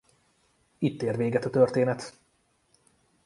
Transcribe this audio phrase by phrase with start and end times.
[0.77, 2.17] Itt ér véget a történet.